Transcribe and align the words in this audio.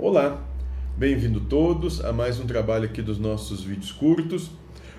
Olá, 0.00 0.40
bem-vindo 0.96 1.40
todos 1.40 2.04
a 2.04 2.12
mais 2.12 2.38
um 2.38 2.46
trabalho 2.46 2.84
aqui 2.84 3.02
dos 3.02 3.18
nossos 3.18 3.64
vídeos 3.64 3.90
curtos. 3.90 4.48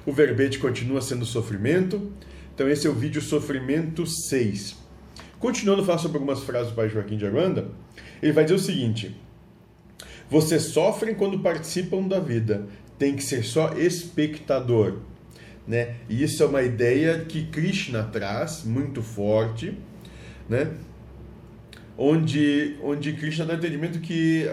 O 0.06 0.12
verbete 0.12 0.60
continua 0.60 1.00
sendo 1.00 1.26
sofrimento, 1.26 2.12
então 2.54 2.68
esse 2.68 2.86
é 2.86 2.90
o 2.90 2.94
vídeo 2.94 3.22
Sofrimento 3.22 4.06
6. 4.06 4.76
Continuando 5.40 5.84
a 5.84 5.86
falar 5.86 6.00
sobre 6.00 6.18
algumas 6.18 6.44
frases 6.44 6.72
do 6.72 6.76
pai 6.76 6.90
Joaquim 6.90 7.16
de 7.16 7.26
Aranda, 7.26 7.70
ele 8.22 8.34
vai 8.34 8.44
dizer 8.44 8.58
o 8.58 8.60
seguinte: 8.60 9.16
Vocês 10.30 10.64
sofrem 10.64 11.16
quando 11.16 11.40
participam 11.40 12.06
da 12.06 12.20
vida, 12.20 12.68
tem 12.98 13.16
que 13.16 13.24
ser 13.24 13.46
só 13.46 13.72
espectador. 13.78 14.98
Né? 15.66 15.96
E 16.10 16.22
isso 16.22 16.44
é 16.44 16.46
uma 16.46 16.62
ideia 16.62 17.24
que 17.24 17.46
Krishna 17.46 18.04
traz 18.04 18.66
muito 18.66 19.02
forte, 19.02 19.78
né? 20.50 20.74
Onde, 22.00 22.78
onde 22.82 23.12
Krishna 23.12 23.46
dá 23.46 23.56
entendimento 23.56 24.00
que 24.00 24.50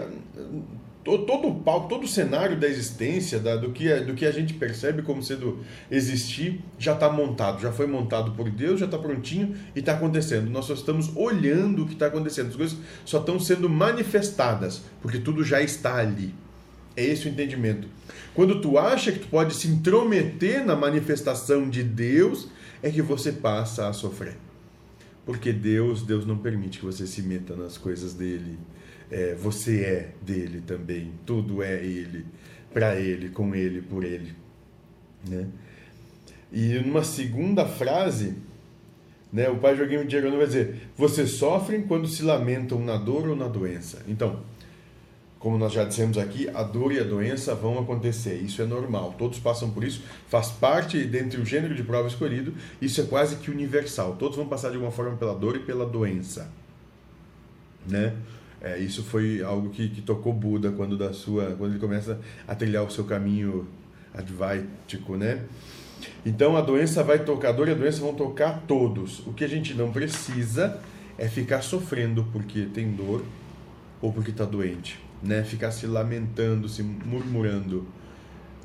todo 1.03 1.47
o 1.47 1.55
palco, 1.61 1.87
todo 1.87 2.03
o 2.03 2.07
cenário 2.07 2.59
da 2.59 2.67
existência, 2.67 3.39
da, 3.39 3.55
do, 3.55 3.71
que, 3.71 3.89
do 4.01 4.13
que 4.13 4.25
a 4.25 4.31
gente 4.31 4.53
percebe 4.53 5.01
como 5.01 5.23
sendo 5.23 5.59
existir, 5.89 6.59
já 6.77 6.93
está 6.93 7.09
montado, 7.09 7.61
já 7.61 7.71
foi 7.71 7.87
montado 7.87 8.31
por 8.31 8.49
Deus, 8.49 8.81
já 8.81 8.85
está 8.85 8.97
prontinho 8.97 9.55
e 9.73 9.79
está 9.79 9.93
acontecendo. 9.93 10.49
Nós 10.49 10.65
só 10.65 10.73
estamos 10.73 11.15
olhando 11.15 11.83
o 11.83 11.87
que 11.87 11.93
está 11.93 12.07
acontecendo, 12.07 12.49
as 12.49 12.55
coisas 12.57 12.77
só 13.05 13.19
estão 13.19 13.39
sendo 13.39 13.69
manifestadas, 13.69 14.81
porque 15.01 15.17
tudo 15.17 15.45
já 15.45 15.61
está 15.61 15.95
ali. 15.95 16.35
É 16.97 17.05
esse 17.05 17.27
o 17.27 17.29
entendimento. 17.29 17.87
Quando 18.33 18.59
tu 18.59 18.77
acha 18.77 19.13
que 19.13 19.19
tu 19.19 19.27
pode 19.27 19.55
se 19.55 19.69
intrometer 19.69 20.65
na 20.65 20.75
manifestação 20.75 21.69
de 21.69 21.83
Deus, 21.83 22.49
é 22.83 22.89
que 22.89 23.01
você 23.01 23.31
passa 23.31 23.87
a 23.87 23.93
sofrer. 23.93 24.35
Porque 25.27 25.51
Deus, 25.51 26.03
Deus 26.03 26.25
não 26.25 26.37
permite 26.37 26.79
que 26.79 26.85
você 26.85 27.05
se 27.05 27.21
meta 27.21 27.53
nas 27.53 27.77
coisas 27.77 28.13
dele. 28.13 28.57
É, 29.11 29.35
você 29.35 29.81
é 29.81 30.13
dele 30.21 30.63
também. 30.65 31.11
Tudo 31.25 31.61
é 31.61 31.83
ele, 31.83 32.25
para 32.73 32.97
ele, 32.97 33.27
com 33.27 33.53
ele, 33.53 33.81
por 33.81 34.05
ele. 34.05 34.31
Né? 35.27 35.47
E 36.49 36.79
numa 36.79 37.03
segunda 37.03 37.65
frase, 37.65 38.35
né, 39.31 39.49
o 39.49 39.57
pai 39.57 39.75
Joaquim 39.75 40.05
Diego 40.05 40.31
vai 40.37 40.47
dizer: 40.47 40.87
Vocês 40.95 41.31
sofrem 41.31 41.81
quando 41.81 42.07
se 42.07 42.23
lamentam 42.23 42.79
na 42.79 42.95
dor 42.95 43.27
ou 43.27 43.35
na 43.35 43.49
doença. 43.49 44.01
Então, 44.07 44.39
como 45.39 45.57
nós 45.57 45.71
já 45.71 45.83
dissemos 45.83 46.17
aqui, 46.17 46.49
a 46.49 46.63
dor 46.63 46.91
e 46.91 46.99
a 46.99 47.03
doença 47.03 47.53
vão 47.53 47.77
acontecer. 47.77 48.35
Isso 48.35 48.61
é 48.61 48.65
normal. 48.65 49.15
Todos 49.17 49.39
passam 49.39 49.69
por 49.69 49.83
isso. 49.83 50.01
Faz 50.27 50.49
parte 50.49 51.03
dentre 51.03 51.39
o 51.39 51.45
gênero 51.45 51.75
de 51.75 51.83
prova 51.83 52.07
escolhido. 52.07 52.53
Isso 52.81 53.01
é 53.01 53.03
quase 53.03 53.35
que 53.35 53.51
universal. 53.51 54.15
Todos 54.17 54.35
vão 54.35 54.47
passar 54.47 54.69
de 54.69 54.75
alguma 54.75 54.91
forma 54.91 55.15
pela 55.15 55.35
dor 55.35 55.55
e 55.55 55.59
pela 55.59 55.85
doença, 55.85 56.51
né? 57.87 58.15
É, 58.59 58.79
isso 58.79 59.03
foi 59.03 59.43
algo 59.43 59.69
que, 59.69 59.87
que 59.87 60.01
tocou 60.01 60.33
Buda 60.33 60.71
quando 60.71 60.97
da 60.97 61.13
sua, 61.13 61.55
quando 61.55 61.73
ele 61.73 61.79
começa 61.79 62.19
a 62.47 62.55
trilhar 62.55 62.83
o 62.83 62.89
seu 62.89 63.03
caminho 63.03 63.67
advaítico, 64.11 65.15
né? 65.15 65.43
Então 66.25 66.57
a 66.57 66.61
doença 66.61 67.03
vai 67.03 67.23
tocar, 67.23 67.49
a 67.49 67.51
dor 67.51 67.67
e 67.67 67.71
a 67.71 67.75
doença 67.75 68.01
vão 68.01 68.15
tocar 68.15 68.63
todos. 68.67 69.19
O 69.27 69.33
que 69.33 69.43
a 69.43 69.47
gente 69.47 69.75
não 69.75 69.91
precisa 69.91 70.79
é 71.19 71.27
ficar 71.27 71.61
sofrendo 71.61 72.25
porque 72.33 72.65
tem 72.73 72.91
dor 72.91 73.23
ou 74.01 74.11
porque 74.11 74.31
está 74.31 74.43
doente 74.43 75.06
né? 75.21 75.43
Ficar 75.43 75.71
se 75.71 75.85
lamentando, 75.87 76.67
se 76.67 76.83
murmurando. 76.83 77.87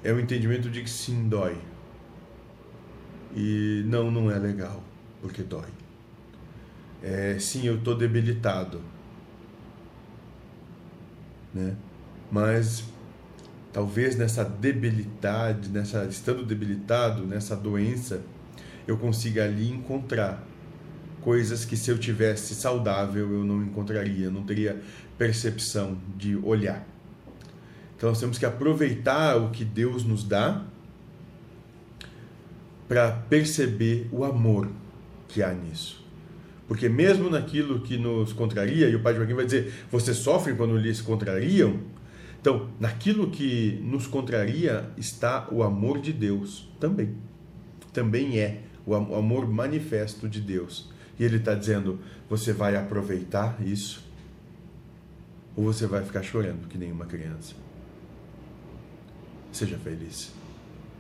É 0.05 0.13
o 0.13 0.21
entendimento 0.21 0.69
de 0.71 0.83
que 0.83 0.91
sim, 0.91 1.29
dói. 1.29 1.57
E 3.35 3.83
não, 3.87 4.11
não 4.11 4.31
é 4.31 4.39
legal, 4.39 4.83
porque 5.21 5.43
dói. 5.43 5.69
É, 7.03 7.37
sim, 7.39 7.67
eu 7.67 7.77
estou 7.77 7.97
debilitado. 7.97 8.81
Né? 11.55 11.77
Mas 12.31 12.85
talvez 13.73 14.17
nessa 14.17 14.45
debilidade, 14.45 15.69
nessa 15.71 16.05
estando 16.05 16.45
debilitado, 16.45 17.27
nessa 17.27 17.57
doença, 17.57 18.23
eu 18.87 18.97
consiga 18.99 19.45
ali 19.45 19.71
encontrar 19.71 20.47
coisas 21.23 21.65
que 21.65 21.77
se 21.77 21.91
eu 21.91 21.99
tivesse 21.99 22.55
saudável 22.55 23.31
eu 23.33 23.45
não 23.45 23.63
encontraria, 23.63 24.31
não 24.31 24.43
teria 24.43 24.81
percepção 25.17 25.99
de 26.17 26.37
olhar. 26.37 26.87
Então 27.97 28.11
nós 28.11 28.21
temos 28.21 28.39
que 28.39 28.45
aproveitar 28.45 29.37
o 29.37 29.51
que 29.51 29.65
Deus 29.65 30.05
nos 30.05 30.25
dá 30.25 30.65
para 32.89 33.11
perceber 33.13 34.09
o 34.13 34.25
amor 34.25 34.69
que 35.29 35.43
há 35.43 35.53
nisso. 35.53 36.05
Porque 36.69 36.89
mesmo 36.89 37.31
naquilo 37.31 37.81
que 37.81 37.97
nos 37.97 38.33
contraria, 38.33 38.89
e 38.89 38.95
o 38.95 39.01
Pai 39.01 39.15
Joaquim 39.15 39.35
vai 39.35 39.45
dizer, 39.45 39.73
você 39.91 40.13
sofre 40.13 40.55
quando 40.55 40.77
lhes 40.77 41.01
contrariam, 41.01 41.81
então, 42.43 42.69
naquilo 42.81 43.31
que 43.31 43.81
nos 43.85 44.09
contraria 44.09 44.91
está 44.99 45.47
o 45.53 45.63
amor 45.63 46.01
de 46.01 46.13
Deus 46.13 46.69
também. 46.81 47.15
Também 47.93 48.41
é 48.41 48.63
o 48.85 48.97
amor 48.97 49.49
manifesto 49.49 50.29
de 50.29 50.41
Deus. 50.41 50.92
E 51.23 51.25
ele 51.25 51.37
está 51.37 51.55
dizendo: 51.55 52.01
você 52.29 52.53
vai 52.53 52.75
aproveitar 52.75 53.57
isso? 53.65 54.05
Ou 55.55 55.67
você 55.73 55.87
vai 55.87 56.05
ficar 56.05 56.21
chorando 56.21 56.67
que 56.67 56.77
nem 56.77 56.91
uma 56.91 57.07
criança? 57.07 57.55
Seja 59.53 59.79
feliz. 59.79 60.33